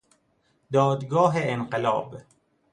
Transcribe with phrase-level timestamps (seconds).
[0.73, 2.15] دادگاه انقلاب